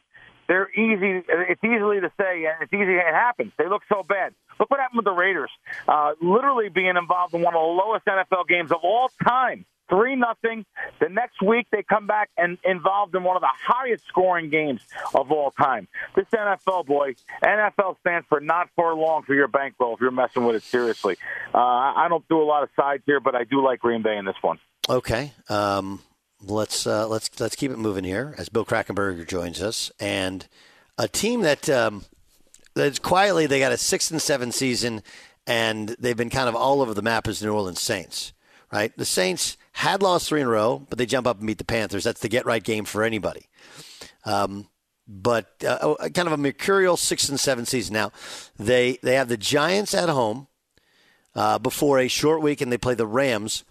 [0.47, 1.23] they're easy.
[1.27, 2.93] It's easily to say, and it's easy.
[2.93, 3.51] It happens.
[3.57, 4.33] They look so bad.
[4.59, 5.51] Look what happened with the Raiders.
[5.87, 9.65] Uh, literally being involved in one of the lowest NFL games of all time.
[9.87, 10.65] Three nothing.
[10.99, 14.81] The next week they come back and involved in one of the highest scoring games
[15.13, 15.87] of all time.
[16.15, 20.43] This NFL boy, NFL stands for not for long for your bankroll if you're messing
[20.45, 21.17] with it seriously.
[21.53, 24.17] Uh, I don't do a lot of sides here, but I do like Green Bay
[24.17, 24.57] in this one.
[24.89, 25.31] Okay.
[25.49, 25.99] Um,
[26.47, 30.47] let's uh, let's let's keep it moving here as Bill Krackomberger joins us, and
[30.97, 32.05] a team that um,
[32.73, 35.03] that's quietly they got a six and seven season,
[35.47, 38.33] and they've been kind of all over the map as New Orleans Saints.
[38.71, 41.59] Right, the Saints had lost three in a row, but they jump up and beat
[41.59, 42.03] the Panthers.
[42.03, 43.47] That's the get right game for anybody.
[44.25, 44.67] Um,
[45.07, 47.93] but uh, kind of a mercurial six and seven season.
[47.93, 48.11] Now
[48.57, 50.47] they they have the Giants at home
[51.35, 53.63] uh, before a short week, and they play the Rams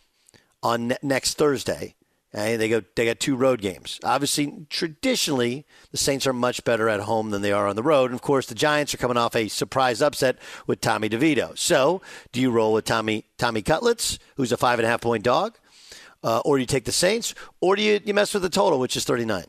[0.62, 1.94] on ne- next Thursday.
[2.34, 2.82] They go.
[2.96, 4.00] They got two road games.
[4.02, 8.06] Obviously, traditionally, the Saints are much better at home than they are on the road.
[8.06, 11.56] And of course, the Giants are coming off a surprise upset with Tommy DeVito.
[11.56, 15.22] So, do you roll with Tommy Tommy Cutlets, who's a five and a half point
[15.22, 15.56] dog,
[16.24, 18.80] uh, or do you take the Saints, or do you you mess with the total,
[18.80, 19.46] which is thirty nine?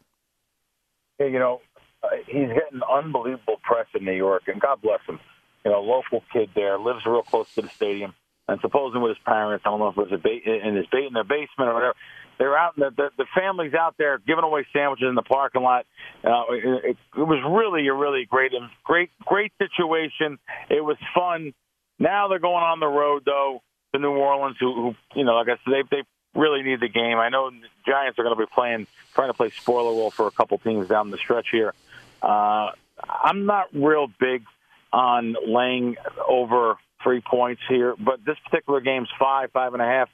[1.20, 1.62] You know,
[2.04, 5.20] uh, he's getting unbelievable press in New York, and God bless him.
[5.66, 8.14] You know, local kid there lives real close to the stadium,
[8.48, 9.64] and supposedly with his parents.
[9.66, 11.74] I don't know if it was a ba- in his ba- in their basement or
[11.74, 11.96] whatever
[12.38, 12.76] they're out.
[12.76, 15.86] The, the the families out there giving away sandwiches in the parking lot.
[16.24, 18.52] Uh, it, it, was really a really great,
[18.84, 20.38] great, great situation.
[20.70, 21.54] It was fun.
[22.00, 23.62] Now they're going on the road though
[23.94, 26.04] to New Orleans, who, who you know, like I said, they they
[26.40, 27.18] really need the game.
[27.18, 27.58] I know the
[27.88, 30.88] Giants are going to be playing, trying to play spoiler role for a couple teams
[30.88, 31.74] down the stretch here.
[32.22, 32.72] Uh,
[33.08, 34.44] I'm not real big
[34.92, 35.96] on laying
[36.28, 40.10] over three points here, but this particular game's five, five and a half.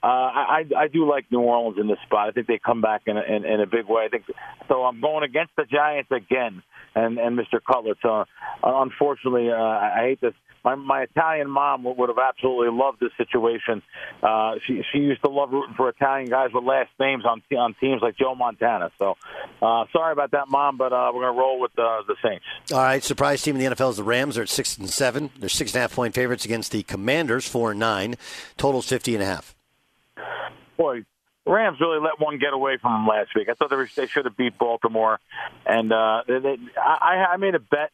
[0.00, 2.28] Uh, I, I do like New Orleans in this spot.
[2.28, 4.04] I think they come back in a, in, in a big way.
[4.04, 4.24] I think
[4.68, 4.84] so.
[4.84, 6.62] I'm going against the Giants again,
[6.94, 7.58] and and Mr.
[7.66, 7.94] Cutler.
[8.00, 8.24] So
[8.62, 10.34] unfortunately, uh, I hate this.
[10.64, 13.82] My my Italian mom would have absolutely loved this situation.
[14.22, 17.74] Uh, she she used to love rooting for Italian guys with last names on on
[17.80, 18.92] teams like Joe Montana.
[19.00, 19.16] So
[19.60, 22.44] uh, sorry about that, mom, but uh, we're to roll with uh, the Saints.
[22.72, 24.36] All right, surprise team in the NFL is the Rams.
[24.36, 25.30] They're at six and seven.
[25.40, 28.14] They're six and a half point favorites against the Commanders, four and nine.
[28.56, 29.57] Totals fifty and a half
[30.76, 31.04] boy,
[31.46, 33.48] Rams really let one get away from them last week.
[33.48, 35.18] I thought they, were, they should have beat Baltimore,
[35.66, 37.90] and uh, they, I, I made a bet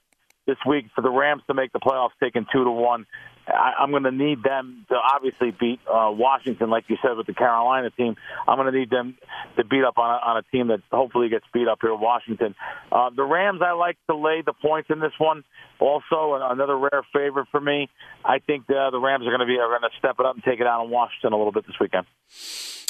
[0.47, 3.07] this week for the Rams to make the playoffs, taking two to one.
[3.47, 7.27] I, I'm going to need them to obviously beat uh, Washington, like you said with
[7.27, 8.17] the Carolina team.
[8.49, 9.17] I'm going to need them
[9.57, 12.55] to beat up on a, on a team that hopefully gets beat up here, Washington.
[12.91, 15.45] Uh, the Rams, I like to lay the points in this one.
[15.79, 17.89] Also, another rare favorite for me.
[18.25, 20.35] I think uh, the Rams are going to be are going to step it up
[20.35, 22.07] and take it out on Washington a little bit this weekend.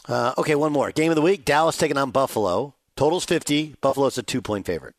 [0.06, 2.74] Uh, okay, one more game of the week: Dallas taking on Buffalo.
[2.94, 3.74] Totals fifty.
[3.80, 4.94] Buffalo's a two-point favorite.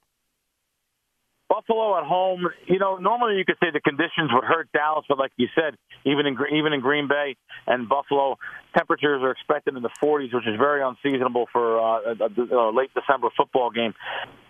[1.56, 5.18] Buffalo at home, you know, normally you could say the conditions would hurt Dallas, but
[5.18, 8.38] like you said, even in even in Green Bay and Buffalo,
[8.76, 12.91] temperatures are expected in the 40s, which is very unseasonable for uh, a, a late
[12.93, 13.93] December football game.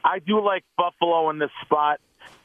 [0.03, 1.99] I do like Buffalo in this spot.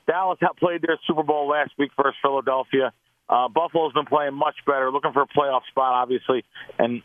[0.06, 2.92] Dallas played their Super Bowl last week versus Philadelphia.
[3.30, 6.44] Uh, Buffalo's been playing much better, looking for a playoff spot, obviously,
[6.78, 7.02] and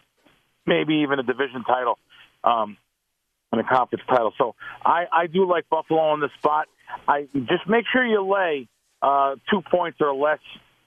[0.66, 2.00] maybe even a division title.
[2.44, 2.78] Um,
[3.52, 4.34] and a conference title.
[4.38, 6.68] So I, I do like Buffalo on the spot.
[7.08, 8.68] I just make sure you lay
[9.02, 10.40] uh, two points or less,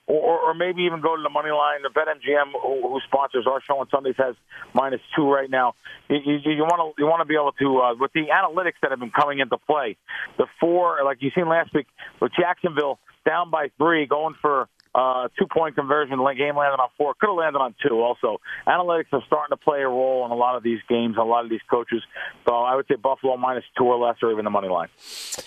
[0.07, 1.81] or, or maybe even go to the money line.
[1.83, 4.35] The BetMGM, who, who sponsors our show on Sundays, has
[4.73, 5.73] minus two right now.
[6.09, 8.99] You want to you want to be able to uh, with the analytics that have
[8.99, 9.97] been coming into play.
[10.37, 11.87] The four, like you seen last week,
[12.19, 14.67] with Jacksonville down by three, going for
[14.99, 16.17] uh, two point conversion.
[16.37, 17.13] Game landed on four.
[17.13, 18.01] Could have landed on two.
[18.01, 21.15] Also, analytics are starting to play a role in a lot of these games.
[21.17, 22.03] A lot of these coaches.
[22.47, 24.89] So I would say Buffalo minus two or less, or even the money line.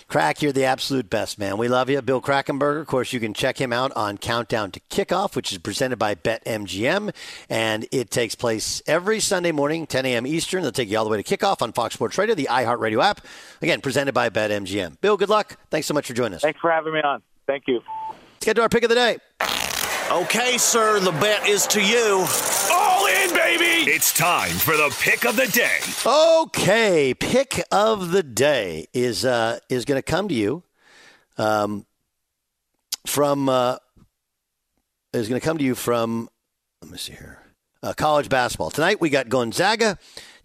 [0.07, 1.57] Crack, you're the absolute best, man.
[1.57, 2.01] We love you.
[2.01, 5.59] Bill Krackomberger, of course, you can check him out on Countdown to Kickoff, which is
[5.59, 7.13] presented by BetMGM,
[7.49, 10.25] and it takes place every Sunday morning, 10 a.m.
[10.25, 10.63] Eastern.
[10.63, 13.21] They'll take you all the way to kickoff on Fox Sports Radio, the iHeartRadio app.
[13.61, 14.99] Again, presented by BetMGM.
[15.01, 15.57] Bill, good luck.
[15.69, 16.41] Thanks so much for joining us.
[16.41, 17.21] Thanks for having me on.
[17.45, 17.81] Thank you.
[18.43, 19.19] Let's get to our pick of the day.
[20.11, 22.25] Okay, sir, the bet is to you.
[22.73, 23.89] All in, baby!
[23.89, 25.79] It's time for the pick of the day.
[26.05, 30.61] Okay, pick of the day is uh, is going to come to you
[31.37, 31.85] um,
[33.07, 33.77] from uh,
[35.13, 36.27] is going to come to you from
[36.81, 37.39] let me see here
[37.81, 38.99] uh, college basketball tonight.
[38.99, 39.97] We got Gonzaga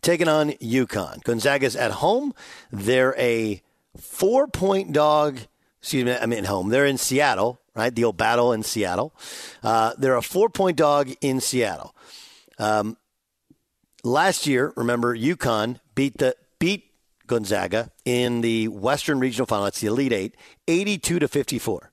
[0.03, 1.24] taking on UConn.
[1.24, 2.32] Gonzaga's at home.
[2.70, 3.61] They're a
[3.96, 5.40] four point dog.
[5.89, 6.68] Excuse me, I'm in home.
[6.68, 7.95] They're in Seattle, right?
[7.95, 9.14] The old battle in Seattle.
[9.62, 11.97] Uh, they're a four point dog in Seattle.
[12.59, 12.99] Um,
[14.05, 16.93] last year, remember, UConn beat the beat
[17.26, 19.64] Gonzaga in the Western Regional Final.
[19.64, 20.36] That's the Elite Eight,
[20.66, 21.91] 82 to 54.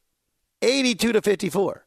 [0.61, 1.84] 82 to 54.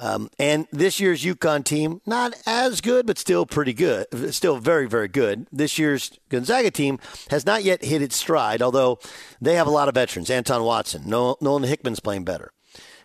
[0.00, 4.06] Um, and this year's UConn team, not as good, but still pretty good.
[4.32, 5.48] Still very, very good.
[5.50, 9.00] This year's Gonzaga team has not yet hit its stride, although
[9.40, 10.30] they have a lot of veterans.
[10.30, 12.52] Anton Watson, Nolan Hickman's playing better.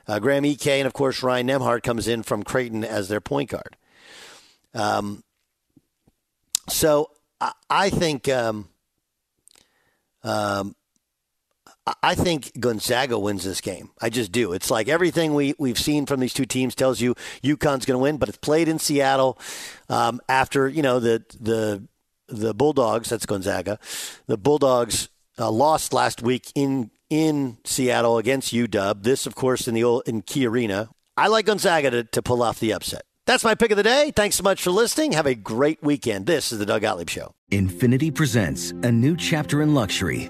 [0.08, 3.50] Uh, Graham Ike, and of course, Ryan Nembhard comes in from Creighton as their point
[3.50, 3.76] guard.
[4.74, 5.24] Um,
[6.70, 8.70] so I, I think um,
[10.24, 10.76] um,
[12.01, 13.91] I think Gonzaga wins this game.
[14.01, 14.53] I just do.
[14.53, 17.13] It's like everything we, we've seen from these two teams tells you
[17.43, 19.38] UConn's going to win, but it's played in Seattle
[19.89, 21.86] um, after, you know, the, the,
[22.29, 23.79] the Bulldogs, that's Gonzaga,
[24.27, 29.03] the Bulldogs uh, lost last week in, in Seattle against UW.
[29.03, 30.89] This, of course, in the old, in Key Arena.
[31.17, 33.03] I like Gonzaga to, to pull off the upset.
[33.25, 34.11] That's my pick of the day.
[34.15, 35.13] Thanks so much for listening.
[35.13, 36.25] Have a great weekend.
[36.25, 37.34] This is the Doug Gottlieb Show.
[37.51, 40.29] Infiniti presents a new chapter in luxury,